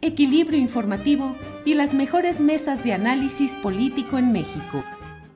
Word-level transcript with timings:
equilibrio 0.00 0.58
informativo 0.58 1.36
y 1.64 1.74
las 1.74 1.94
mejores 1.94 2.40
mesas 2.40 2.84
de 2.84 2.92
análisis 2.92 3.54
político 3.56 4.18
en 4.18 4.32
México. 4.32 4.84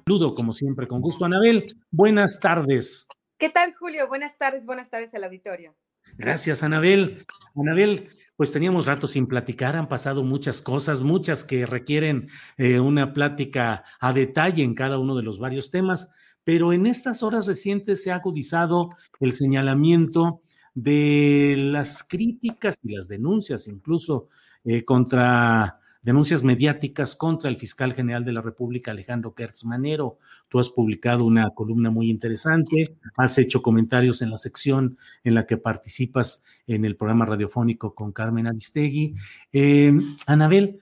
Saludo, 0.07 0.35
como 0.35 0.53
siempre, 0.53 0.87
con 0.87 1.01
gusto. 1.01 1.25
Anabel, 1.25 1.67
buenas 1.91 2.41
tardes. 2.41 3.07
¿Qué 3.39 3.51
tal, 3.51 3.75
Julio? 3.75 4.07
Buenas 4.09 4.37
tardes, 4.39 4.65
buenas 4.67 4.91
tardes 4.91 5.15
al 5.15 5.25
auditorio. 5.25 5.75
Gracias, 6.17 6.63
Anabel. 6.63 7.25
Anabel, 7.57 8.09
pues 8.37 8.53
teníamos 8.53 8.87
rato 8.87 9.07
sin 9.07 9.27
platicar, 9.27 9.77
han 9.77 9.89
pasado 9.89 10.23
muchas 10.23 10.61
cosas, 10.61 11.03
muchas 11.03 11.43
que 11.45 11.67
requieren 11.67 12.29
eh, 12.57 12.81
una 12.81 13.13
plática 13.13 13.85
a 14.01 14.13
detalle 14.13 14.63
en 14.63 14.75
cada 14.75 14.99
uno 14.99 15.17
de 15.17 15.23
los 15.23 15.39
varios 15.39 15.71
temas, 15.71 16.13
pero 16.45 16.73
en 16.73 16.87
estas 16.87 17.23
horas 17.23 17.47
recientes 17.47 18.03
se 18.03 18.11
ha 18.11 18.17
agudizado 18.17 18.91
el 19.21 19.33
señalamiento 19.33 20.43
de 20.75 21.55
las 21.59 22.03
críticas 22.03 22.77
y 22.83 22.95
las 22.95 23.09
denuncias, 23.09 23.69
incluso 23.69 24.29
eh, 24.65 24.85
contra 24.85 25.79
denuncias 26.03 26.43
mediáticas 26.43 27.15
contra 27.15 27.49
el 27.49 27.57
fiscal 27.57 27.93
general 27.93 28.25
de 28.25 28.33
la 28.33 28.43
República, 28.43 28.91
Alejandro 28.91 29.35
Gertz 29.37 29.65
Manero. 29.65 30.19
Tú 30.49 30.59
has 30.59 30.69
publicado 30.69 31.25
una 31.25 31.51
columna 31.51 31.91
muy 31.91 32.11
interesante, 32.11 32.97
has 33.17 33.39
hecho 33.39 33.63
comentarios 33.63 34.21
en 34.21 34.31
la 34.31 34.37
sección 34.37 34.99
en 35.23 35.35
la 35.35 35.47
que 35.47 35.57
participas 35.57 36.45
en 36.67 36.85
el 36.85 36.97
programa 36.97 37.25
radiofónico 37.25 37.95
con 37.95 38.13
Carmen 38.13 38.49
Aristegui. 38.49 39.15
Eh, 39.53 39.93
Anabel, 40.27 40.81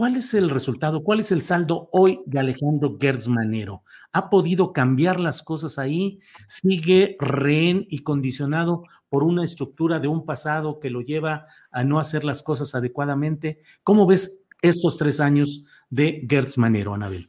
¿cuál 0.00 0.16
es 0.16 0.32
el 0.32 0.48
resultado, 0.48 1.04
cuál 1.04 1.20
es 1.20 1.30
el 1.30 1.42
saldo 1.42 1.90
hoy 1.92 2.22
de 2.24 2.38
Alejandro 2.38 2.96
Gertz 2.98 3.28
Manero? 3.28 3.84
¿Ha 4.12 4.30
podido 4.30 4.72
cambiar 4.72 5.20
las 5.20 5.42
cosas 5.42 5.78
ahí? 5.78 6.20
¿Sigue 6.48 7.18
rehén 7.20 7.86
y 7.90 7.98
condicionado 7.98 8.84
por 9.10 9.24
una 9.24 9.44
estructura 9.44 10.00
de 10.00 10.08
un 10.08 10.24
pasado 10.24 10.80
que 10.80 10.88
lo 10.88 11.02
lleva 11.02 11.48
a 11.70 11.84
no 11.84 11.98
hacer 11.98 12.24
las 12.24 12.42
cosas 12.42 12.74
adecuadamente? 12.74 13.60
¿Cómo 13.82 14.06
ves 14.06 14.46
estos 14.62 14.96
tres 14.96 15.20
años 15.20 15.66
de 15.90 16.26
Gertz 16.26 16.56
Manero, 16.56 16.94
Anabel? 16.94 17.28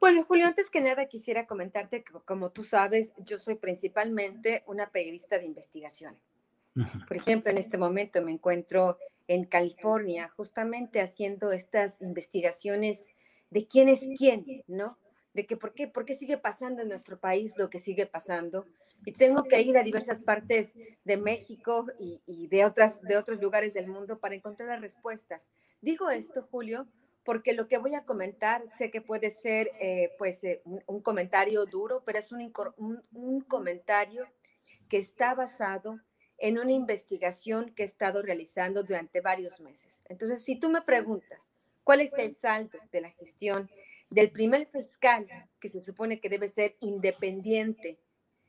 Bueno, 0.00 0.24
Julio, 0.24 0.48
antes 0.48 0.68
que 0.68 0.80
nada 0.80 1.06
quisiera 1.06 1.46
comentarte 1.46 2.02
que, 2.02 2.12
como 2.24 2.50
tú 2.50 2.64
sabes, 2.64 3.12
yo 3.18 3.38
soy 3.38 3.54
principalmente 3.54 4.64
una 4.66 4.90
periodista 4.90 5.38
de 5.38 5.46
investigación. 5.46 6.16
Por 7.06 7.16
ejemplo, 7.16 7.52
en 7.52 7.58
este 7.58 7.78
momento 7.78 8.20
me 8.20 8.32
encuentro 8.32 8.98
en 9.28 9.44
California 9.44 10.28
justamente 10.28 11.00
haciendo 11.00 11.52
estas 11.52 12.00
investigaciones 12.00 13.06
de 13.50 13.66
quién 13.66 13.88
es 13.88 14.06
quién, 14.18 14.44
¿no? 14.66 14.98
De 15.34 15.46
que 15.46 15.56
por 15.56 15.74
qué, 15.74 15.88
por 15.88 16.04
qué 16.04 16.14
sigue 16.14 16.38
pasando 16.38 16.82
en 16.82 16.88
nuestro 16.88 17.18
país 17.18 17.54
lo 17.56 17.68
que 17.68 17.78
sigue 17.78 18.06
pasando. 18.06 18.66
Y 19.04 19.12
tengo 19.12 19.44
que 19.44 19.60
ir 19.60 19.76
a 19.76 19.82
diversas 19.82 20.20
partes 20.20 20.74
de 21.04 21.16
México 21.16 21.86
y, 21.98 22.22
y 22.26 22.48
de, 22.48 22.64
otras, 22.64 23.02
de 23.02 23.16
otros 23.16 23.40
lugares 23.40 23.74
del 23.74 23.88
mundo 23.88 24.18
para 24.18 24.34
encontrar 24.34 24.68
las 24.68 24.80
respuestas. 24.80 25.50
Digo 25.82 26.10
esto, 26.10 26.48
Julio, 26.50 26.86
porque 27.26 27.52
lo 27.52 27.68
que 27.68 27.76
voy 27.76 27.94
a 27.94 28.04
comentar 28.04 28.62
sé 28.78 28.90
que 28.90 29.02
puede 29.02 29.30
ser 29.30 29.70
eh, 29.80 30.12
pues 30.16 30.42
eh, 30.44 30.62
un, 30.64 30.82
un, 30.86 31.02
comentario 31.02 31.66
duro, 31.66 32.02
pero 32.06 32.18
es 32.18 32.32
un, 32.32 32.52
un, 32.76 33.02
un, 33.12 33.40
comentario 33.42 34.26
que 34.88 34.98
está 34.98 35.34
basado 35.34 36.00
en 36.38 36.58
una 36.58 36.72
investigación 36.72 37.72
que 37.74 37.82
he 37.82 37.86
estado 37.86 38.22
realizando 38.22 38.82
durante 38.82 39.20
varios 39.20 39.60
meses. 39.60 40.02
Entonces, 40.08 40.42
si 40.42 40.56
tú 40.56 40.68
me 40.68 40.82
preguntas 40.82 41.50
cuál 41.84 42.00
es 42.00 42.12
el 42.18 42.34
saldo 42.34 42.78
de 42.92 43.00
la 43.00 43.10
gestión 43.10 43.70
del 44.10 44.30
primer 44.30 44.66
fiscal 44.66 45.26
que 45.60 45.68
se 45.68 45.80
supone 45.80 46.20
que 46.20 46.28
debe 46.28 46.48
ser 46.48 46.76
independiente, 46.80 47.98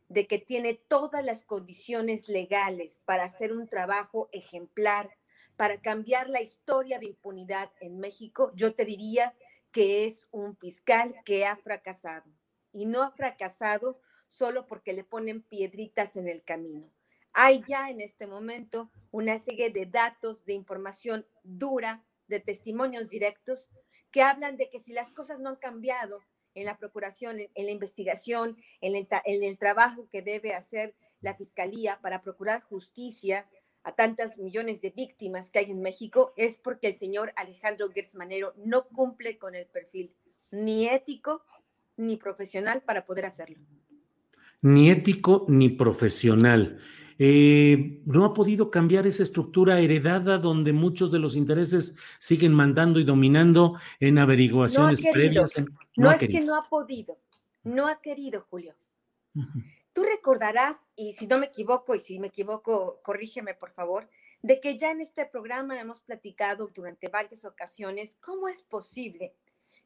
de 0.09 0.27
que 0.27 0.37
tiene 0.37 0.73
todas 0.73 1.23
las 1.23 1.43
condiciones 1.43 2.29
legales 2.29 3.01
para 3.05 3.25
hacer 3.25 3.51
un 3.51 3.67
trabajo 3.67 4.29
ejemplar, 4.31 5.17
para 5.55 5.81
cambiar 5.81 6.29
la 6.29 6.41
historia 6.41 6.99
de 6.99 7.07
impunidad 7.07 7.71
en 7.81 7.99
México, 7.99 8.51
yo 8.55 8.73
te 8.73 8.85
diría 8.85 9.33
que 9.71 10.05
es 10.05 10.27
un 10.31 10.55
fiscal 10.55 11.15
que 11.25 11.45
ha 11.45 11.57
fracasado. 11.57 12.31
Y 12.71 12.85
no 12.85 13.03
ha 13.03 13.11
fracasado 13.11 13.99
solo 14.27 14.67
porque 14.67 14.93
le 14.93 15.03
ponen 15.03 15.41
piedritas 15.41 16.15
en 16.15 16.27
el 16.27 16.43
camino. 16.43 16.89
Hay 17.39 17.63
ya 17.67 17.91
en 17.91 18.01
este 18.01 18.25
momento 18.25 18.89
una 19.11 19.37
serie 19.37 19.69
de 19.69 19.85
datos, 19.85 20.43
de 20.45 20.53
información 20.53 21.23
dura, 21.43 22.03
de 22.27 22.39
testimonios 22.39 23.09
directos 23.09 23.69
que 24.09 24.23
hablan 24.23 24.57
de 24.57 24.71
que 24.71 24.79
si 24.79 24.91
las 24.91 25.11
cosas 25.11 25.39
no 25.39 25.49
han 25.49 25.57
cambiado 25.57 26.23
en 26.55 26.65
la 26.65 26.79
procuración, 26.79 27.37
en, 27.39 27.65
la 27.67 27.71
investigación, 27.71 28.57
en 28.81 28.95
el, 28.95 29.07
en 29.25 29.43
el 29.43 29.59
trabajo 29.59 30.09
que 30.09 30.23
debe 30.23 30.55
hacer 30.55 30.95
la 31.21 31.35
Fiscalía 31.35 31.99
para 32.01 32.23
procurar 32.23 32.63
justicia, 32.63 33.47
a 33.83 33.93
tantas 33.93 34.39
millones 34.39 34.81
de 34.81 34.89
víctimas 34.89 35.51
que 35.51 35.59
hay 35.59 35.69
en 35.69 35.83
México 35.83 36.33
es 36.37 36.57
porque 36.57 36.87
el 36.87 36.95
señor 36.95 37.33
Alejandro 37.35 37.91
Gertz 37.91 38.15
Manero 38.15 38.55
no 38.57 38.87
cumple 38.87 39.37
con 39.37 39.53
el 39.53 39.67
perfil 39.67 40.11
ni 40.49 40.87
ético 40.87 41.45
ni 41.97 42.17
profesional 42.17 42.81
para 42.81 43.05
poder 43.05 43.27
hacerlo. 43.27 43.59
Ni 44.61 44.89
ético 44.89 45.45
ni 45.47 45.69
profesional. 45.69 46.81
Eh, 47.19 48.01
no 48.05 48.25
ha 48.25 48.33
podido 48.33 48.69
cambiar 48.69 49.07
esa 49.07 49.23
estructura 49.23 49.79
heredada 49.79 50.37
donde 50.37 50.73
muchos 50.73 51.11
de 51.11 51.19
los 51.19 51.35
intereses 51.35 51.95
siguen 52.19 52.53
mandando 52.53 52.99
y 52.99 53.03
dominando 53.03 53.79
en 53.99 54.19
averiguaciones 54.19 55.03
no 55.03 55.11
previas. 55.11 55.57
En, 55.57 55.65
no, 55.65 55.79
no 55.95 56.11
es 56.11 56.19
querido. 56.19 56.39
que 56.39 56.45
no 56.45 56.55
ha 56.55 56.61
podido, 56.61 57.17
no 57.63 57.87
ha 57.87 57.99
querido, 58.01 58.45
Julio. 58.49 58.75
Uh 59.33 59.41
-huh. 59.41 59.63
Tú 59.93 60.03
recordarás, 60.03 60.77
y 60.95 61.13
si 61.13 61.25
no 61.25 61.39
me 61.39 61.47
equivoco, 61.47 61.95
y 61.95 61.99
si 61.99 62.19
me 62.19 62.27
equivoco, 62.27 62.99
corrígeme 63.03 63.55
por 63.55 63.71
favor, 63.71 64.07
de 64.43 64.59
que 64.59 64.77
ya 64.77 64.91
en 64.91 65.01
este 65.01 65.25
programa 65.25 65.79
hemos 65.79 66.01
platicado 66.01 66.67
durante 66.67 67.07
varias 67.07 67.45
ocasiones 67.45 68.15
cómo 68.21 68.47
es 68.47 68.61
posible 68.61 69.33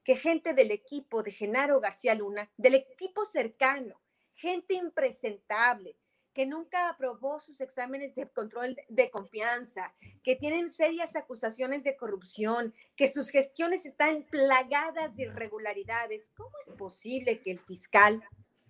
que 0.03 0.15
gente 0.15 0.53
del 0.53 0.71
equipo 0.71 1.23
de 1.23 1.31
Genaro 1.31 1.79
García 1.79 2.13
Luna, 2.15 2.49
del 2.57 2.75
equipo 2.75 3.23
cercano, 3.23 4.01
gente 4.33 4.73
impresentable, 4.73 5.95
que 6.33 6.45
nunca 6.45 6.89
aprobó 6.89 7.39
sus 7.41 7.59
exámenes 7.61 8.15
de 8.15 8.29
control 8.29 8.77
de 8.87 9.09
confianza, 9.09 9.93
que 10.23 10.35
tienen 10.35 10.69
serias 10.69 11.15
acusaciones 11.15 11.83
de 11.83 11.97
corrupción, 11.97 12.73
que 12.95 13.07
sus 13.07 13.29
gestiones 13.29 13.85
están 13.85 14.23
plagadas 14.23 15.15
de 15.17 15.23
irregularidades. 15.23 16.29
¿Cómo 16.35 16.51
es 16.65 16.73
posible 16.75 17.41
que 17.41 17.51
el 17.51 17.59
fiscal, 17.59 18.23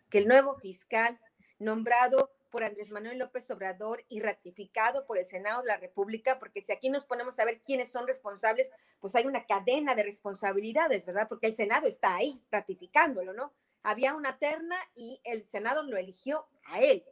que 0.10 0.20
el 0.20 0.28
nuevo 0.28 0.56
fiscal 0.56 1.20
nombrado 1.60 2.32
por 2.50 2.64
Andrés 2.64 2.92
Manuel 2.92 3.18
López 3.18 3.50
Obrador 3.50 4.04
y 4.10 4.20
ratificado 4.20 5.06
por 5.06 5.18
el 5.18 5.26
Senado 5.26 5.62
de 5.62 5.70
la 5.70 5.78
República, 5.78 6.38
porque 6.38 6.62
si 6.62 6.72
aquí 6.72 6.90
nos 6.90 7.06
ponemos 7.06 7.40
a 7.40 7.46
ver 7.46 7.62
quiénes 7.62 7.90
son 7.90 8.06
responsables, 8.06 8.72
pues 9.00 9.16
hay 9.16 9.26
una 9.26 9.46
cadena 9.46 9.96
de 9.96 10.04
responsabilidades, 10.04 11.06
¿verdad? 11.06 11.28
Porque 11.30 11.48
el 11.48 11.56
Senado 11.56 11.88
está 11.88 12.16
ahí 12.16 12.42
ratificándolo, 12.52 13.34
¿no? 13.34 13.54
Había 13.84 14.14
una 14.14 14.38
terna 14.38 14.76
y 14.94 15.22
el 15.24 15.48
Senado 15.48 15.82
lo 15.84 15.98
eligió 15.98 16.46
a 16.66 16.82
él. 16.82 17.04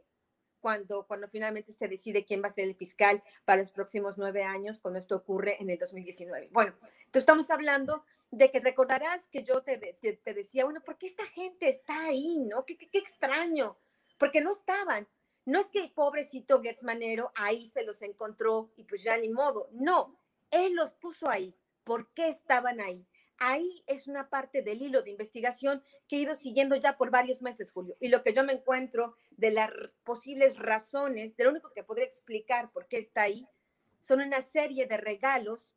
Cuando, 0.60 1.06
cuando 1.06 1.28
finalmente 1.28 1.72
se 1.72 1.88
decide 1.88 2.24
quién 2.24 2.42
va 2.42 2.48
a 2.48 2.52
ser 2.52 2.64
el 2.64 2.74
fiscal 2.74 3.22
para 3.44 3.60
los 3.60 3.70
próximos 3.70 4.18
nueve 4.18 4.42
años, 4.42 4.78
cuando 4.78 4.98
esto 4.98 5.16
ocurre 5.16 5.56
en 5.60 5.70
el 5.70 5.78
2019. 5.78 6.48
Bueno, 6.52 6.74
entonces 6.82 7.22
estamos 7.22 7.50
hablando 7.50 8.04
de 8.30 8.50
que 8.50 8.60
recordarás 8.60 9.26
que 9.28 9.42
yo 9.42 9.62
te, 9.62 9.78
te, 9.78 10.34
decía, 10.34 10.64
bueno, 10.64 10.80
¿por 10.82 10.98
qué 10.98 11.06
esta 11.06 11.26
gente 11.26 11.68
está 11.68 12.06
ahí? 12.06 12.38
¿No? 12.38 12.64
Qué, 12.64 12.76
qué, 12.76 12.88
qué 12.88 12.98
extraño, 12.98 13.76
porque 14.18 14.40
no 14.40 14.52
estaban. 14.52 15.08
No 15.46 15.58
es 15.58 15.66
que 15.66 15.80
el 15.80 15.90
pobrecito 15.90 16.62
Gertz 16.62 16.82
Manero 16.82 17.32
ahí 17.34 17.66
se 17.66 17.84
los 17.84 18.02
encontró 18.02 18.70
y 18.76 18.84
pues 18.84 19.02
ya 19.02 19.16
ni 19.16 19.28
modo. 19.30 19.68
No, 19.72 20.16
él 20.50 20.74
los 20.74 20.92
puso 20.92 21.28
ahí. 21.28 21.56
¿Por 21.82 22.12
qué 22.12 22.28
estaban 22.28 22.80
ahí? 22.80 23.04
Ahí 23.42 23.82
es 23.86 24.06
una 24.06 24.28
parte 24.28 24.60
del 24.60 24.82
hilo 24.82 25.02
de 25.02 25.12
investigación 25.12 25.82
que 26.06 26.16
he 26.16 26.20
ido 26.20 26.36
siguiendo 26.36 26.76
ya 26.76 26.98
por 26.98 27.10
varios 27.10 27.40
meses, 27.40 27.72
Julio. 27.72 27.96
Y 27.98 28.08
lo 28.08 28.22
que 28.22 28.34
yo 28.34 28.44
me 28.44 28.52
encuentro 28.52 29.16
de 29.30 29.50
las 29.50 29.70
posibles 30.04 30.58
razones, 30.58 31.38
de 31.38 31.44
lo 31.44 31.50
único 31.50 31.72
que 31.72 31.82
podría 31.82 32.04
explicar 32.04 32.70
por 32.70 32.86
qué 32.86 32.98
está 32.98 33.22
ahí, 33.22 33.48
son 33.98 34.20
una 34.20 34.42
serie 34.42 34.86
de 34.86 34.98
regalos, 34.98 35.74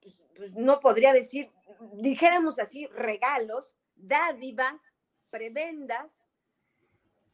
pues, 0.00 0.22
pues 0.34 0.54
no 0.54 0.80
podría 0.80 1.12
decir, 1.12 1.52
dijéramos 1.92 2.58
así, 2.58 2.86
regalos, 2.86 3.76
dádivas, 3.94 4.80
prebendas, 5.28 6.18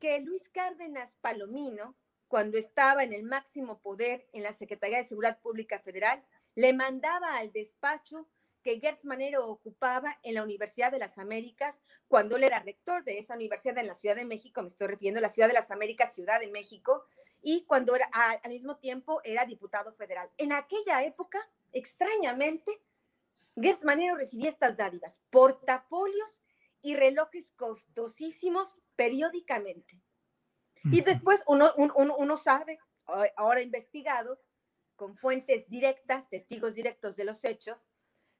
que 0.00 0.19
Luis 0.19 0.49
Cárdenas 0.49 1.14
Palomino, 1.20 1.96
cuando 2.26 2.58
estaba 2.58 3.05
en 3.05 3.12
el 3.12 3.23
máximo 3.23 3.81
poder 3.81 4.26
en 4.32 4.43
la 4.43 4.52
Secretaría 4.52 4.99
de 4.99 5.05
Seguridad 5.05 5.38
Pública 5.40 5.79
Federal, 5.79 6.25
le 6.56 6.73
mandaba 6.73 7.37
al 7.37 7.52
despacho 7.52 8.29
que 8.62 8.80
Gertz 8.80 9.04
Manero 9.04 9.46
ocupaba 9.48 10.18
en 10.22 10.34
la 10.34 10.42
Universidad 10.42 10.92
de 10.92 10.98
las 10.98 11.18
Américas 11.18 11.82
cuando 12.08 12.36
él 12.36 12.44
era 12.44 12.60
rector 12.60 13.04
de 13.04 13.18
esa 13.18 13.34
universidad 13.34 13.78
en 13.78 13.86
la 13.86 13.94
Ciudad 13.94 14.16
de 14.16 14.24
México, 14.24 14.62
me 14.62 14.68
estoy 14.68 14.88
refiriendo 14.88 15.18
a 15.18 15.22
la 15.22 15.28
Ciudad 15.28 15.48
de 15.48 15.54
las 15.54 15.70
Américas, 15.70 16.14
Ciudad 16.14 16.40
de 16.40 16.48
México, 16.48 17.04
y 17.42 17.64
cuando 17.64 17.96
era, 17.96 18.08
al 18.42 18.50
mismo 18.50 18.76
tiempo 18.76 19.20
era 19.24 19.44
diputado 19.44 19.92
federal. 19.92 20.30
En 20.38 20.52
aquella 20.52 21.04
época, 21.04 21.38
extrañamente, 21.72 22.80
Gertz 23.56 23.84
Manero 23.84 24.16
recibía 24.16 24.48
estas 24.48 24.76
dádivas, 24.76 25.20
portafolios 25.30 26.40
y 26.80 26.94
relojes 26.96 27.52
costosísimos 27.52 28.78
periódicamente. 28.96 30.00
Y 30.84 31.00
después 31.02 31.44
uno, 31.46 31.70
uno, 31.76 32.36
sabe, 32.36 32.78
ahora 33.36 33.60
investigado, 33.60 34.40
con 34.96 35.16
fuentes 35.16 35.68
directas, 35.68 36.28
testigos 36.28 36.74
directos 36.74 37.16
de 37.16 37.24
los 37.24 37.44
hechos, 37.44 37.86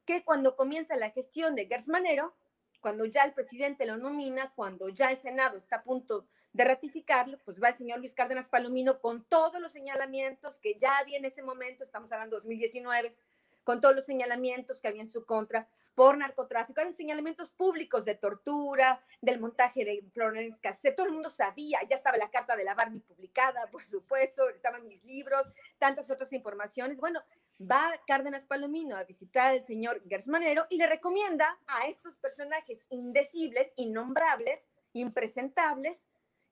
que 0.05 0.25
cuando 0.25 0.57
comienza 0.57 0.97
la 0.97 1.11
gestión 1.11 1.55
de 1.55 1.67
Gertz 1.67 1.89
Manero, 1.89 2.35
cuando 2.81 3.05
ya 3.07 3.23
el 3.23 3.33
presidente 3.33 3.87
lo 3.87 3.97
nomina, 3.97 4.53
cuando 4.55 4.89
ya 4.89 5.11
el 5.11 5.17
Senado 5.17 5.57
está 5.57 5.77
a 5.77 5.83
punto 5.85 6.27
de 6.53 6.65
ratificarlo, 6.65 7.39
pues 7.45 7.63
va 7.63 7.69
el 7.69 7.77
señor 7.77 8.01
Luis 8.01 8.15
Cárdenas 8.15 8.49
Palomino 8.49 9.01
con 9.01 9.25
todos 9.25 9.61
los 9.61 9.73
señalamientos 9.73 10.59
que 10.59 10.75
ya 10.79 10.99
había 10.99 11.17
en 11.17 11.25
ese 11.25 11.43
momento, 11.43 11.83
estamos 11.83 12.13
hablando 12.13 12.37
de 12.37 12.41
2019, 12.41 13.17
con 13.65 13.81
todos 13.81 13.95
los 13.95 14.05
señalamientos 14.05 14.81
que 14.81 14.89
había 14.89 15.03
en 15.03 15.09
su 15.09 15.25
contra 15.25 15.69
por 15.95 16.19
narcotráfico, 16.19 16.81
eran 16.81 16.95
señalamientos 16.95 17.51
públicos 17.51 18.05
de 18.05 18.17
tortura, 18.17 19.01
del 19.21 19.39
montaje 19.39 19.85
de 19.85 20.05
Florence 20.13 20.59
Cassette, 20.61 20.97
todo 20.97 21.07
el 21.07 21.13
mundo 21.13 21.31
sabía, 21.31 21.79
ya 21.89 21.97
estaba 21.97 22.17
la 22.17 22.31
carta 22.31 22.57
de 22.57 22.65
la 22.65 22.75
Barbie 22.75 23.01
publicada, 23.01 23.69
por 23.71 23.85
supuesto, 23.85 24.49
estaban 24.49 24.87
mis 24.89 25.05
libros, 25.05 25.47
tantas 25.79 26.11
otras 26.11 26.33
informaciones. 26.33 26.99
Bueno, 26.99 27.23
va 27.71 27.93
Cárdenas 28.07 28.47
Palomino 28.47 28.97
a 28.97 29.05
visitar 29.05 29.51
al 29.51 29.65
señor 29.65 30.03
Gersmanero 30.09 30.67
y 30.71 30.77
le 30.77 30.87
recomienda 30.87 31.59
a 31.67 31.87
estos 31.87 32.17
personajes 32.17 32.87
indecibles, 32.91 33.73
innombrables, 33.77 34.69
impresentables, 34.93 36.05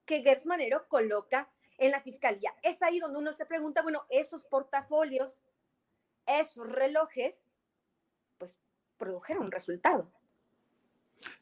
que 0.04 0.22
Gersmanero 0.22 0.88
coloca 0.88 1.50
en 1.78 1.92
la 1.92 2.00
fiscalía. 2.00 2.54
Es 2.62 2.82
ahí 2.82 2.98
donde 2.98 3.18
uno 3.18 3.32
se 3.32 3.46
pregunta, 3.46 3.82
bueno, 3.82 4.04
esos 4.08 4.44
portafolios 4.44 5.42
esos 6.38 6.70
relojes, 6.70 7.42
pues 8.38 8.58
produjeron 8.96 9.44
un 9.44 9.52
resultado. 9.52 10.10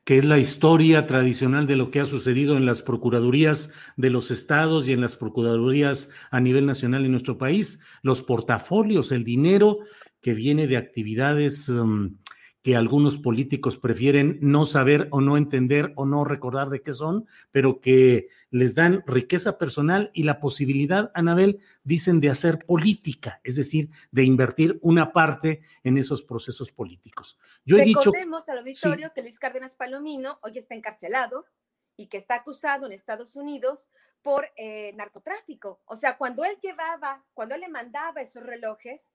Que 0.05 0.19
es 0.19 0.25
la 0.25 0.39
historia 0.39 1.07
tradicional 1.07 1.67
de 1.67 1.77
lo 1.77 1.91
que 1.91 2.01
ha 2.01 2.07
sucedido 2.07 2.57
en 2.57 2.67
las 2.67 2.83
procuradurías 2.83 3.71
de 3.97 4.11
los 4.11 4.31
estados 4.31 4.89
y 4.89 4.93
en 4.93 5.01
las 5.01 5.17
procuradurías 5.17 6.11
a 6.31 6.41
nivel 6.41 6.67
nacional 6.67 7.05
en 7.05 7.13
nuestro 7.13 7.37
país, 7.39 7.81
los 8.03 8.23
portafolios, 8.23 9.13
el 9.13 9.25
dinero 9.25 9.79
que 10.21 10.35
viene 10.35 10.67
de 10.67 10.77
actividades 10.77 11.69
um, 11.69 12.17
que 12.63 12.77
algunos 12.77 13.19
políticos 13.19 13.79
prefieren 13.79 14.39
no 14.41 14.67
saber 14.67 15.09
o 15.11 15.21
no 15.21 15.37
entender 15.37 15.93
o 15.97 16.07
no 16.07 16.25
recordar 16.25 16.71
de 16.71 16.83
qué 16.83 16.93
son, 16.93 17.27
pero 17.51 17.81
que 17.81 18.29
les 18.51 18.75
dan 18.75 19.05
riqueza 19.07 19.59
personal 19.59 20.11
y 20.13 20.25
la 20.25 20.41
posibilidad, 20.41 21.11
Anabel, 21.15 21.61
dicen 21.85 22.21
de 22.21 22.31
hacer 22.31 22.65
política, 22.67 23.41
es 23.45 23.57
decir, 23.57 23.91
de 24.11 24.25
invertir 24.25 24.79
una 24.83 25.13
parte 25.13 25.63
en 25.85 25.99
esos 25.99 26.23
procesos 26.23 26.73
políticos. 26.73 27.39
Yo 27.65 27.79
he 27.79 27.85
Recordemos 27.85 28.49
al 28.49 28.59
auditorio 28.59 29.13
que 29.15 29.23
Luis 29.23 29.39
Cárdenas 29.39 29.75
Palomino 29.75 30.39
hoy 30.43 30.59
está 30.59 30.75
encarcelado 30.75 31.47
y 31.97 32.09
que 32.09 32.17
está 32.17 32.37
acusado 32.37 32.87
en 32.87 32.93
Estados 32.93 33.37
Unidos 33.37 33.89
por 34.23 34.49
eh, 34.57 34.93
narcotráfico. 34.95 35.81
O 35.85 35.97
sea, 35.97 36.17
cuando 36.17 36.45
él 36.45 36.57
llevaba, 36.61 37.25
cuando 37.35 37.55
él 37.55 37.61
le 37.61 37.69
mandaba 37.69 38.21
esos 38.21 38.43
relojes, 38.43 39.11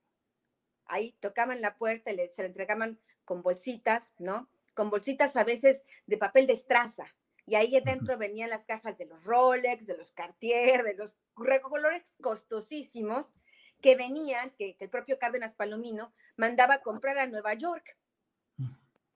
ahí 0.86 1.16
tocaban 1.20 1.62
la 1.62 1.78
puerta 1.78 2.12
y 2.12 2.18
se 2.30 2.44
le 2.44 2.48
entregaban 2.48 3.00
con 3.26 3.42
bolsitas, 3.42 4.14
¿no? 4.20 4.50
Con 4.74 4.90
bolsitas 4.90 5.36
a 5.36 5.44
veces 5.44 5.84
de 6.06 6.18
papel 6.18 6.48
de 6.48 6.54
estraza. 6.54 7.06
Y 7.46 7.56
ahí 7.56 7.76
adentro 7.76 8.18
venían 8.18 8.50
las 8.50 8.66
cajas 8.66 8.98
de 8.98 9.06
los 9.06 9.24
Rolex, 9.26 9.86
de 9.86 9.98
los 9.98 10.12
Cartier, 10.12 10.84
de 10.84 10.94
los 10.94 11.18
colores 11.34 12.04
costosísimos 12.22 13.34
que 13.82 13.96
venían, 13.96 14.52
que, 14.52 14.78
el 14.80 14.90
propio 14.90 15.20
Cárdenas 15.20 15.56
Palomino 15.56 16.14
mandaba 16.38 16.76
a 16.76 16.82
comprar 16.82 17.18
a 17.18 17.28
Nueva 17.28 17.54
York. 17.54 17.98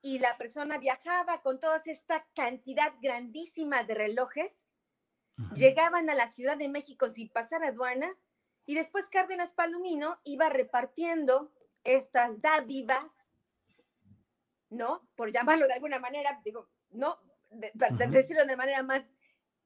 Y 0.01 0.19
la 0.19 0.37
persona 0.37 0.77
viajaba 0.77 1.41
con 1.41 1.59
toda 1.59 1.81
esta 1.85 2.27
cantidad 2.35 2.93
grandísima 3.01 3.83
de 3.83 3.93
relojes, 3.93 4.51
llegaban 5.55 6.09
a 6.09 6.15
la 6.15 6.27
Ciudad 6.27 6.57
de 6.57 6.67
México 6.67 7.07
sin 7.07 7.29
pasar 7.29 7.63
aduana, 7.63 8.13
y 8.65 8.75
después 8.75 9.07
Cárdenas 9.09 9.53
Palomino 9.53 10.19
iba 10.25 10.49
repartiendo 10.49 11.53
estas 11.85 12.41
dádivas 12.41 13.16
¿no? 14.69 15.07
Por 15.15 15.31
llamarlo 15.31 15.67
de 15.67 15.73
alguna 15.73 15.99
manera, 15.99 16.41
digo, 16.43 16.69
no, 16.89 17.17
de, 17.49 17.71
decirlo 18.09 18.45
de 18.45 18.55
manera 18.55 18.83
más, 18.83 19.03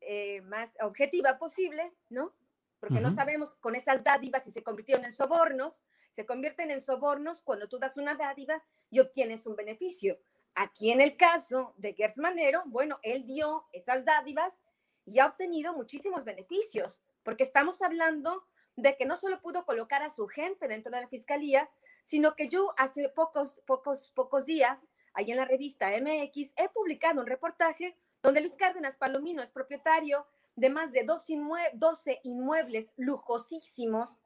eh, 0.02 0.42
más 0.42 0.76
objetiva 0.82 1.38
posible, 1.38 1.94
¿no? 2.10 2.34
Porque 2.80 3.00
no 3.00 3.12
sabemos 3.12 3.54
con 3.56 3.76
esas 3.76 4.04
dádivas 4.04 4.44
si 4.44 4.52
se 4.52 4.64
convirtieron 4.64 5.06
en 5.06 5.12
sobornos, 5.12 5.84
se 6.12 6.26
convierten 6.26 6.72
en 6.72 6.82
sobornos 6.82 7.44
cuando 7.44 7.70
tú 7.70 7.78
das 7.78 7.96
una 7.98 8.16
dádiva 8.16 8.64
y 8.90 9.00
obtienes 9.00 9.46
un 9.46 9.56
beneficio. 9.56 10.20
Aquí 10.56 10.92
en 10.92 11.00
el 11.00 11.16
caso 11.16 11.74
de 11.78 11.94
Gertz 11.94 12.18
Manero, 12.18 12.64
bueno, 12.66 13.00
él 13.04 13.26
dio 13.26 13.68
esas 13.72 14.04
dádivas 14.04 14.60
y 15.06 15.20
ha 15.20 15.28
obtenido 15.28 15.74
muchísimos 15.74 16.26
beneficios, 16.26 17.04
porque 17.24 17.44
estamos 17.44 17.82
hablando 17.82 18.46
de 18.76 18.98
que 18.98 19.06
no 19.06 19.16
solo 19.16 19.42
pudo 19.42 19.66
colocar 19.66 20.02
a 20.04 20.10
su 20.10 20.28
gente 20.28 20.68
dentro 20.68 20.92
de 20.92 21.02
la 21.02 21.08
fiscalía, 21.08 21.70
sino 22.04 22.36
que 22.36 22.50
yo 22.50 22.74
hace 22.78 23.08
pocos, 23.10 23.62
pocos, 23.66 24.12
pocos 24.12 24.46
días, 24.46 24.88
ahí 25.14 25.32
en 25.32 25.38
la 25.38 25.46
revista 25.46 25.90
MX, 25.90 26.54
he 26.56 26.70
publicado 26.74 27.22
un 27.22 27.28
reportaje 27.28 27.96
donde 28.22 28.42
Luis 28.42 28.56
Cárdenas 28.56 28.96
Palomino 28.98 29.42
es 29.42 29.52
propietario 29.52 30.26
de 30.56 30.70
más 30.70 30.92
de 30.92 31.04
12 31.04 32.20
inmuebles 32.24 32.94
lujosísimos, 32.98 34.18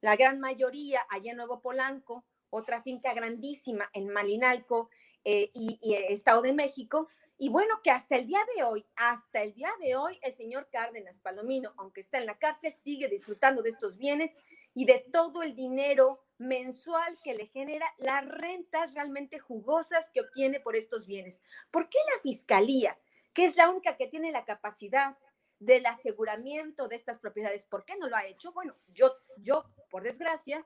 la 0.00 0.16
gran 0.16 0.40
mayoría 0.40 1.00
allá 1.08 1.30
en 1.30 1.38
Nuevo 1.38 1.60
Polanco, 1.60 2.24
otra 2.50 2.82
finca 2.82 3.14
grandísima 3.14 3.90
en 3.92 4.08
Malinalco 4.08 4.90
eh, 5.24 5.50
y, 5.54 5.78
y, 5.82 5.94
Estado 5.94 6.42
de 6.42 6.52
México. 6.52 7.08
Y 7.36 7.50
bueno, 7.50 7.80
que 7.82 7.90
hasta 7.90 8.16
el 8.16 8.26
día 8.26 8.40
de 8.56 8.64
hoy, 8.64 8.86
hasta 8.96 9.42
el 9.42 9.54
día 9.54 9.70
de 9.80 9.96
hoy, 9.96 10.18
el 10.22 10.32
señor 10.32 10.68
Cárdenas 10.70 11.20
Palomino, 11.20 11.72
aunque 11.76 12.00
está 12.00 12.18
en 12.18 12.26
la 12.26 12.38
cárcel, 12.38 12.74
sigue 12.82 13.08
disfrutando 13.08 13.62
de 13.62 13.70
estos 13.70 13.96
bienes 13.96 14.34
y 14.74 14.84
de 14.86 15.06
todo 15.12 15.42
el 15.42 15.54
dinero 15.54 16.20
mensual 16.38 17.18
que 17.22 17.34
le 17.34 17.46
genera 17.46 17.86
las 17.98 18.26
rentas 18.26 18.94
realmente 18.94 19.38
jugosas 19.38 20.08
que 20.10 20.20
obtiene 20.20 20.60
por 20.60 20.76
estos 20.76 21.06
bienes. 21.06 21.40
¿Por 21.70 21.88
qué 21.88 21.98
la 22.14 22.22
fiscalía, 22.22 22.98
que 23.32 23.44
es 23.44 23.56
la 23.56 23.68
única 23.68 23.96
que 23.96 24.06
tiene 24.06 24.32
la 24.32 24.44
capacidad 24.44 25.18
del 25.58 25.86
aseguramiento 25.86 26.86
de 26.88 26.96
estas 26.96 27.18
propiedades, 27.18 27.64
por 27.64 27.84
qué 27.84 27.96
no 27.96 28.08
lo 28.08 28.16
ha 28.16 28.26
hecho? 28.26 28.52
Bueno, 28.52 28.76
yo, 28.88 29.12
yo, 29.38 29.64
por 29.90 30.04
desgracia, 30.04 30.64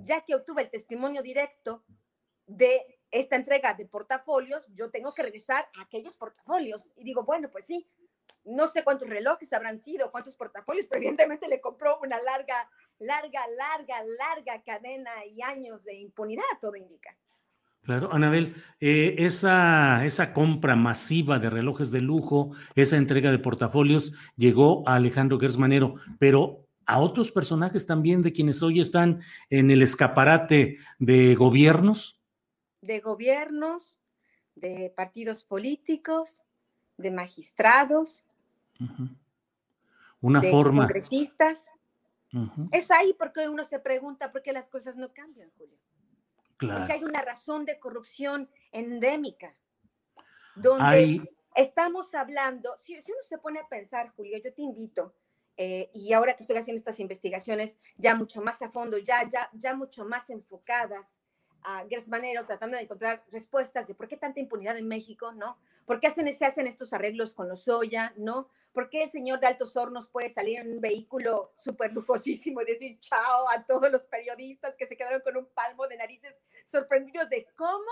ya 0.00 0.22
que 0.22 0.34
obtuve 0.34 0.62
el 0.62 0.70
testimonio 0.70 1.22
directo 1.22 1.84
de 2.46 3.00
esta 3.10 3.36
entrega 3.36 3.74
de 3.74 3.86
portafolios, 3.86 4.66
yo 4.74 4.90
tengo 4.90 5.14
que 5.14 5.22
regresar 5.22 5.68
a 5.78 5.82
aquellos 5.82 6.16
portafolios. 6.16 6.90
Y 6.96 7.04
digo, 7.04 7.22
bueno, 7.24 7.50
pues 7.50 7.66
sí, 7.66 7.86
no 8.44 8.66
sé 8.68 8.82
cuántos 8.84 9.08
relojes 9.08 9.52
habrán 9.52 9.78
sido, 9.78 10.10
cuántos 10.10 10.36
portafolios, 10.36 10.86
pero 10.86 10.98
evidentemente 10.98 11.48
le 11.48 11.60
compró 11.60 11.98
una 12.00 12.20
larga 12.22 12.68
larga, 13.02 13.40
larga, 13.56 14.04
larga 14.18 14.62
cadena 14.62 15.10
y 15.26 15.42
años 15.42 15.84
de 15.84 15.94
impunidad, 15.94 16.42
todo 16.60 16.76
indica. 16.76 17.16
Claro, 17.82 18.12
Anabel, 18.12 18.54
eh, 18.80 19.16
esa, 19.18 20.04
esa 20.04 20.32
compra 20.32 20.76
masiva 20.76 21.40
de 21.40 21.50
relojes 21.50 21.90
de 21.90 22.00
lujo, 22.00 22.52
esa 22.76 22.96
entrega 22.96 23.32
de 23.32 23.40
portafolios, 23.40 24.12
llegó 24.36 24.88
a 24.88 24.94
Alejandro 24.94 25.40
Gersmanero, 25.40 25.96
pero 26.20 26.68
a 26.86 27.00
otros 27.00 27.32
personajes 27.32 27.84
también 27.84 28.22
de 28.22 28.32
quienes 28.32 28.62
hoy 28.62 28.80
están 28.80 29.20
en 29.50 29.72
el 29.72 29.82
escaparate 29.82 30.78
de 31.00 31.34
gobiernos. 31.34 32.20
De 32.82 33.00
gobiernos, 33.00 33.98
de 34.54 34.92
partidos 34.96 35.42
políticos, 35.42 36.44
de 36.98 37.10
magistrados, 37.10 38.26
una 40.20 40.40
de 40.40 40.50
forma. 40.50 40.82
congresistas. 40.82 41.70
Es 42.70 42.90
ahí 42.90 43.14
porque 43.18 43.48
uno 43.48 43.62
se 43.64 43.78
pregunta 43.78 44.32
por 44.32 44.42
qué 44.42 44.52
las 44.52 44.70
cosas 44.70 44.96
no 44.96 45.12
cambian, 45.12 45.50
Julio. 45.58 45.76
Claro. 46.56 46.80
Porque 46.80 46.92
hay 46.94 47.04
una 47.04 47.20
razón 47.20 47.66
de 47.66 47.78
corrupción 47.78 48.48
endémica, 48.70 49.54
donde 50.54 51.28
estamos 51.54 52.14
hablando, 52.14 52.74
si, 52.78 53.00
si, 53.00 53.12
uno 53.12 53.22
se 53.22 53.38
pone 53.38 53.58
a 53.58 53.68
pensar, 53.68 54.10
Julio, 54.16 54.38
yo 54.42 54.52
te 54.54 54.62
invito, 54.62 55.14
eh, 55.56 55.90
y 55.92 56.12
ahora 56.12 56.34
que 56.34 56.42
estoy 56.42 56.56
haciendo 56.56 56.78
estas 56.78 57.00
investigaciones 57.00 57.78
ya 57.96 58.14
mucho 58.14 58.40
más 58.40 58.62
a 58.62 58.70
fondo, 58.70 58.96
ya, 58.98 59.28
ya, 59.28 59.50
ya 59.52 59.74
mucho 59.74 60.04
más 60.04 60.30
enfocadas 60.30 61.18
a 61.62 61.84
Gersmanero, 61.88 62.46
tratando 62.46 62.76
de 62.76 62.84
encontrar 62.84 63.24
respuestas 63.30 63.86
de 63.86 63.94
por 63.94 64.08
qué 64.08 64.16
tanta 64.16 64.40
impunidad 64.40 64.76
en 64.78 64.88
México, 64.88 65.32
¿no? 65.32 65.58
¿Por 65.86 66.00
qué 66.00 66.06
hacen, 66.06 66.32
se 66.32 66.44
hacen 66.44 66.66
estos 66.66 66.92
arreglos 66.92 67.34
con 67.34 67.48
los 67.48 67.64
Soya, 67.64 68.12
¿no? 68.16 68.48
¿Por 68.72 68.88
qué 68.88 69.04
el 69.04 69.10
señor 69.10 69.40
de 69.40 69.48
Altos 69.48 69.76
Hornos 69.76 70.08
puede 70.08 70.30
salir 70.30 70.60
en 70.60 70.72
un 70.72 70.80
vehículo 70.80 71.52
súper 71.56 71.92
lujosísimo 71.92 72.62
y 72.62 72.66
decir 72.66 72.98
chao 73.00 73.48
a 73.50 73.64
todos 73.64 73.90
los 73.90 74.06
periodistas 74.06 74.74
que 74.76 74.86
se 74.86 74.96
quedaron 74.96 75.20
con 75.20 75.36
un 75.36 75.46
palmo 75.46 75.86
de 75.86 75.96
narices 75.96 76.40
sorprendidos 76.64 77.28
de 77.28 77.46
cómo 77.56 77.90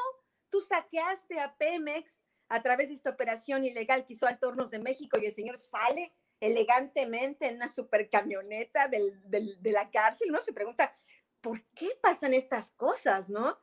tú 0.51 0.61
saqueaste 0.61 1.39
a 1.41 1.55
Pemex 1.57 2.21
a 2.49 2.63
través 2.63 2.89
de 2.89 2.95
esta 2.95 3.11
operación 3.11 3.65
ilegal 3.65 4.05
que 4.05 4.15
hizo 4.15 4.27
Altos 4.27 4.51
Hornos 4.51 4.71
de 4.71 4.79
México 4.79 5.19
y 5.19 5.27
el 5.27 5.33
señor 5.33 5.59
sale 5.59 6.13
elegantemente 6.41 7.47
en 7.47 7.57
una 7.57 7.69
super 7.69 8.09
camioneta 8.09 8.89
del, 8.89 9.21
del, 9.31 9.63
de 9.63 9.73
la 9.73 9.91
cárcel? 9.91 10.31
Uno 10.31 10.41
se 10.41 10.53
pregunta, 10.53 10.97
¿por 11.41 11.63
qué 11.75 11.91
pasan 12.01 12.35
estas 12.35 12.73
cosas, 12.73 13.29
no? 13.29 13.59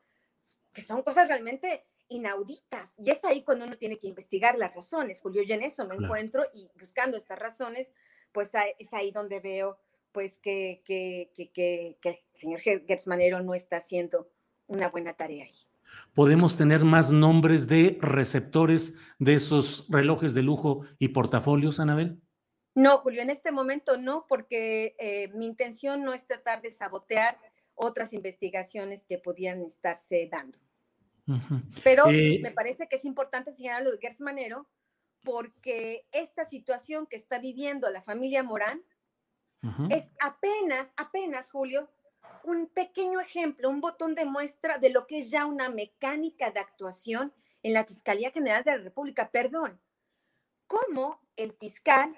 Que 0.72 0.81
son 0.81 1.01
cosas 1.01 1.27
realmente 1.27 1.86
inauditas. 2.10 2.94
Y 2.98 3.10
es 3.12 3.24
ahí 3.26 3.44
cuando 3.44 3.66
uno 3.66 3.78
tiene 3.78 3.98
que 3.98 4.08
investigar 4.08 4.58
las 4.58 4.74
razones, 4.74 5.22
Julio, 5.22 5.44
y 5.44 5.52
en 5.52 5.64
eso 5.64 5.84
me 5.84 5.90
claro. 5.90 6.06
encuentro 6.06 6.44
y 6.54 6.70
buscando 6.80 7.18
estas 7.18 7.40
razones, 7.40 7.94
pues 8.32 8.52
es 8.80 8.94
ahí 8.94 9.12
donde 9.12 9.40
veo 9.40 9.80
pues 10.12 10.38
que, 10.38 10.82
que, 10.86 11.32
que, 11.36 11.52
que, 11.52 11.98
que 12.02 12.10
el 12.10 12.18
señor 12.34 12.60
Gertzmanero 12.62 13.42
no 13.42 13.54
está 13.54 13.78
haciendo 13.78 14.30
una 14.68 14.90
buena 14.90 15.14
tarea 15.14 15.46
ahí. 15.46 15.68
¿Podemos 16.14 16.58
tener 16.58 16.84
más 16.84 17.12
nombres 17.12 17.68
de 17.68 17.98
receptores 18.02 18.98
de 19.20 19.36
esos 19.36 19.88
relojes 19.90 20.34
de 20.34 20.44
lujo 20.44 20.86
y 20.98 21.10
portafolios, 21.10 21.80
Anabel? 21.80 22.20
No, 22.74 23.00
Julio, 23.00 23.22
en 23.22 23.30
este 23.30 23.52
momento 23.52 23.98
no, 23.98 24.26
porque 24.28 24.96
eh, 25.00 25.30
mi 25.34 25.46
intención 25.46 26.04
no 26.04 26.14
es 26.14 26.26
tratar 26.28 26.62
de 26.62 26.70
sabotear 26.70 27.40
otras 27.74 28.14
investigaciones 28.14 29.06
que 29.06 29.18
podían 29.18 29.62
estarse 29.64 30.28
dando. 30.32 30.60
Uh 31.27 31.34
-huh. 31.34 31.62
Pero 31.84 32.10
eh, 32.10 32.39
me 32.41 32.51
parece 32.51 32.88
que 32.88 32.96
es 32.96 33.05
importante 33.05 33.51
señalar 33.51 33.84
lo 33.84 33.91
de 33.91 34.00
Gertz 34.00 34.22
Manero, 34.22 34.67
porque 35.24 36.07
esta 36.12 36.46
situación 36.46 37.05
que 37.05 37.17
está 37.17 37.39
viviendo 37.39 37.89
la 37.89 38.01
familia 38.01 38.43
Morán 38.43 38.81
uh 39.63 39.67
-huh. 39.67 39.96
es 39.96 40.12
apenas, 40.19 40.93
apenas, 40.96 41.51
Julio, 41.51 41.89
un 42.43 42.67
pequeño 42.67 43.19
ejemplo, 43.19 43.69
un 43.69 43.81
botón 43.81 44.15
de 44.15 44.25
muestra 44.25 44.77
de 44.77 44.89
lo 44.89 45.05
que 45.05 45.19
es 45.19 45.29
ya 45.29 45.46
una 45.46 45.69
mecánica 45.69 46.51
de 46.51 46.60
actuación 46.60 47.34
en 47.63 47.74
la 47.74 47.84
Fiscalía 47.84 48.31
General 48.31 48.63
de 48.63 48.72
la 48.72 48.84
República. 48.84 49.29
Perdón, 49.29 49.81
¿cómo 50.67 51.22
el 51.36 51.51
fiscal 51.53 52.17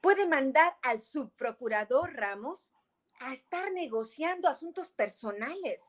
puede 0.00 0.26
mandar 0.26 0.76
al 0.82 1.00
subprocurador 1.00 2.14
Ramos 2.14 2.72
a 3.20 3.32
estar 3.32 3.70
negociando 3.72 4.48
asuntos 4.48 4.90
personales, 4.90 5.82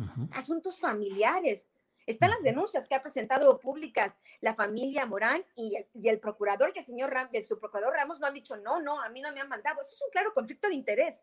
uh 0.00 0.04
-huh. 0.04 0.28
asuntos 0.32 0.80
familiares. 0.80 1.68
Están 2.06 2.30
las 2.30 2.42
denuncias 2.42 2.86
que 2.88 2.94
ha 2.94 3.02
presentado 3.02 3.60
públicas 3.60 4.18
la 4.40 4.54
familia 4.54 5.06
Morán 5.06 5.44
y 5.54 5.76
el, 5.76 5.86
y 5.94 6.08
el 6.08 6.18
procurador, 6.18 6.72
que 6.72 6.80
el 6.80 6.86
señor 6.86 7.10
Ram, 7.10 7.28
el 7.32 7.44
subprocurador 7.44 7.94
Ramos 7.94 8.18
no 8.18 8.26
han 8.26 8.34
dicho, 8.34 8.56
no, 8.56 8.80
no, 8.80 9.00
a 9.00 9.08
mí 9.10 9.20
no 9.20 9.32
me 9.32 9.40
han 9.40 9.48
mandado. 9.48 9.80
Eso 9.82 9.94
es 9.94 10.02
un 10.02 10.10
claro 10.10 10.32
conflicto 10.34 10.68
de 10.68 10.74
interés. 10.74 11.22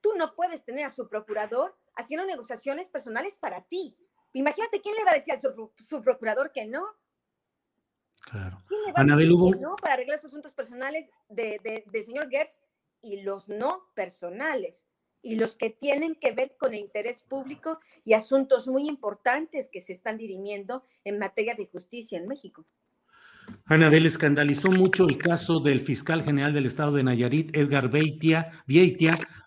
Tú 0.00 0.12
no 0.16 0.34
puedes 0.34 0.64
tener 0.64 0.84
a 0.84 0.90
su 0.90 1.08
procurador 1.08 1.76
haciendo 1.96 2.24
negociaciones 2.24 2.88
personales 2.88 3.36
para 3.36 3.62
ti. 3.62 3.96
Imagínate 4.32 4.80
quién 4.80 4.94
le 4.94 5.04
va 5.04 5.12
a 5.12 5.14
decir 5.14 5.34
al 5.34 5.40
subprocurador 5.82 6.52
que 6.52 6.66
no. 6.66 6.86
Claro. 8.20 8.62
¿Quién 8.68 8.82
le 8.84 8.92
va 8.92 9.00
Anabel, 9.00 9.26
a 9.26 9.30
decir 9.30 9.54
que 9.54 9.60
no 9.60 9.76
para 9.76 9.94
arreglar 9.94 10.20
sus 10.20 10.30
asuntos 10.30 10.52
personales 10.52 11.08
de, 11.28 11.58
de, 11.64 11.84
del 11.86 12.04
señor 12.04 12.28
Gertz 12.30 12.60
y 13.00 13.22
los 13.22 13.48
no 13.48 13.88
personales 13.94 14.87
y 15.22 15.36
los 15.36 15.56
que 15.56 15.70
tienen 15.70 16.14
que 16.14 16.32
ver 16.32 16.56
con 16.58 16.74
el 16.74 16.80
interés 16.80 17.22
público 17.22 17.80
y 18.04 18.14
asuntos 18.14 18.68
muy 18.68 18.88
importantes 18.88 19.68
que 19.70 19.80
se 19.80 19.92
están 19.92 20.18
dirimiendo 20.18 20.84
en 21.04 21.18
materia 21.18 21.54
de 21.54 21.66
justicia 21.66 22.18
en 22.18 22.28
México. 22.28 22.66
Anabel 23.66 24.06
escandalizó 24.06 24.70
mucho 24.70 25.08
el 25.08 25.18
caso 25.18 25.60
del 25.60 25.80
fiscal 25.80 26.22
general 26.22 26.52
del 26.52 26.66
estado 26.66 26.92
de 26.92 27.02
Nayarit, 27.02 27.56
Edgar 27.56 27.90
Beitia, 27.90 28.50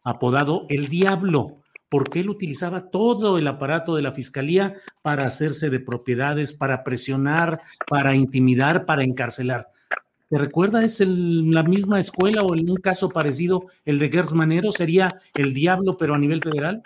apodado 0.03 0.65
El 0.69 0.87
Diablo, 0.87 1.61
porque 1.89 2.21
él 2.21 2.29
utilizaba 2.29 2.89
todo 2.89 3.37
el 3.37 3.47
aparato 3.47 3.95
de 3.95 4.01
la 4.01 4.11
fiscalía 4.11 4.75
para 5.01 5.25
hacerse 5.25 5.69
de 5.69 5.79
propiedades, 5.79 6.53
para 6.53 6.83
presionar, 6.83 7.61
para 7.87 8.15
intimidar, 8.15 8.85
para 8.85 9.03
encarcelar. 9.03 9.67
¿Te 10.31 10.37
recuerda? 10.37 10.81
¿Es 10.85 11.01
el, 11.01 11.51
la 11.51 11.61
misma 11.61 11.99
escuela 11.99 12.41
o 12.41 12.55
en 12.55 12.69
un 12.69 12.77
caso 12.77 13.09
parecido 13.09 13.65
el 13.83 13.99
de 13.99 14.09
Gers 14.09 14.31
Manero? 14.31 14.71
¿Sería 14.71 15.09
el 15.33 15.53
diablo, 15.53 15.97
pero 15.97 16.15
a 16.15 16.17
nivel 16.17 16.41
federal? 16.41 16.81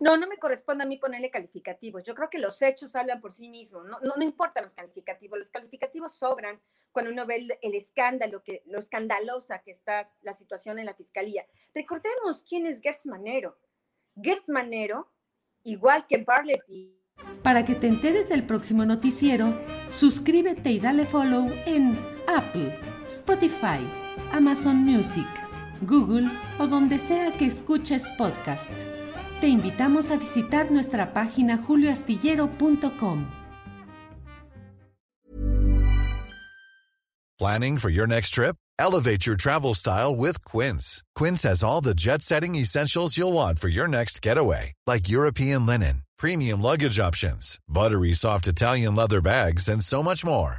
No, 0.00 0.16
no 0.16 0.28
me 0.28 0.36
corresponde 0.36 0.84
a 0.84 0.86
mí 0.86 0.96
ponerle 0.96 1.28
calificativos. 1.28 2.04
Yo 2.04 2.14
creo 2.14 2.30
que 2.30 2.38
los 2.38 2.62
hechos 2.62 2.94
hablan 2.94 3.20
por 3.20 3.32
sí 3.32 3.48
mismos. 3.48 3.86
No, 3.86 3.98
no, 3.98 4.14
no 4.16 4.22
importan 4.22 4.62
los 4.62 4.74
calificativos. 4.74 5.40
Los 5.40 5.50
calificativos 5.50 6.12
sobran 6.14 6.60
cuando 6.92 7.10
uno 7.10 7.26
ve 7.26 7.34
el, 7.34 7.52
el, 7.62 7.74
escándalo, 7.74 8.44
que, 8.44 8.62
lo 8.66 8.78
escandalosa 8.78 9.58
que 9.62 9.72
está 9.72 10.08
la 10.22 10.32
situación 10.32 10.78
en 10.78 10.86
la 10.86 10.94
fiscalía. 10.94 11.44
Recordemos 11.74 12.44
quién 12.48 12.66
es 12.66 12.80
Gers 12.80 13.06
Manero. 13.06 13.58
Gers 14.22 14.48
Manero, 14.48 15.10
igual 15.64 16.06
que 16.06 16.18
Bartlett 16.18 16.62
y 16.68 16.92
para 17.42 17.64
que 17.64 17.74
te 17.74 17.86
enteres 17.86 18.28
del 18.28 18.46
próximo 18.46 18.84
noticiero, 18.84 19.58
suscríbete 19.88 20.70
y 20.70 20.78
dale 20.78 21.06
follow 21.06 21.50
en 21.64 22.15
Apple, 22.28 22.72
Spotify, 23.06 23.80
Amazon 24.32 24.84
Music, 24.84 25.26
Google 25.82 26.30
o 26.58 26.66
donde 26.66 26.98
sea 26.98 27.32
que 27.38 27.46
escuches 27.46 28.04
podcast. 28.16 28.70
Te 29.40 29.48
invitamos 29.48 30.10
a 30.10 30.16
visitar 30.16 30.70
nuestra 30.70 31.12
página 31.12 31.58
julioastillero.com. 31.58 33.26
Planning 37.38 37.78
for 37.78 37.90
your 37.90 38.06
next 38.06 38.30
trip? 38.30 38.56
Elevate 38.78 39.26
your 39.26 39.36
travel 39.36 39.74
style 39.74 40.16
with 40.16 40.42
Quince. 40.44 41.02
Quince 41.14 41.42
has 41.42 41.62
all 41.62 41.82
the 41.82 41.94
jet 41.94 42.22
setting 42.22 42.54
essentials 42.54 43.16
you'll 43.16 43.32
want 43.32 43.58
for 43.58 43.68
your 43.68 43.86
next 43.86 44.22
getaway, 44.22 44.72
like 44.86 45.08
European 45.08 45.66
linen 45.66 46.02
premium 46.18 46.60
luggage 46.60 46.98
options, 46.98 47.58
buttery 47.68 48.12
soft 48.12 48.46
Italian 48.46 48.94
leather 48.94 49.20
bags, 49.20 49.68
and 49.68 49.82
so 49.82 50.02
much 50.02 50.24
more. 50.24 50.58